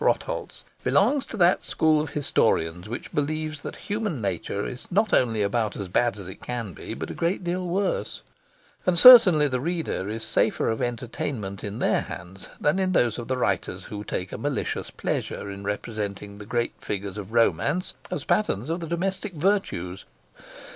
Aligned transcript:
Weitbrecht 0.03 0.19
Rotholz 0.19 0.63
belongs 0.83 1.25
to 1.27 1.37
that 1.37 1.63
school 1.63 2.01
of 2.01 2.09
historians 2.09 2.89
which 2.89 3.11
believes 3.11 3.61
that 3.61 3.75
human 3.75 4.19
nature 4.19 4.65
is 4.65 4.87
not 4.89 5.13
only 5.13 5.43
about 5.43 5.75
as 5.75 5.87
bad 5.89 6.17
as 6.17 6.27
it 6.27 6.41
can 6.41 6.73
be, 6.73 6.95
but 6.95 7.11
a 7.11 7.13
great 7.13 7.43
deal 7.43 7.67
worse; 7.67 8.23
and 8.87 8.97
certainly 8.97 9.47
the 9.47 9.59
reader 9.59 10.09
is 10.09 10.23
safer 10.23 10.69
of 10.69 10.81
entertainment 10.81 11.63
in 11.63 11.75
their 11.75 12.01
hands 12.01 12.49
than 12.59 12.79
in 12.79 12.93
those 12.93 13.19
of 13.19 13.27
the 13.27 13.37
writers 13.37 13.83
who 13.83 14.03
take 14.03 14.31
a 14.31 14.39
malicious 14.39 14.89
pleasure 14.89 15.51
in 15.51 15.61
representing 15.63 16.39
the 16.39 16.47
great 16.47 16.73
figures 16.81 17.15
of 17.19 17.31
romance 17.31 17.93
as 18.09 18.23
patterns 18.23 18.71
of 18.71 18.79
the 18.79 18.87
domestic 18.87 19.33
virtues. 19.33 20.05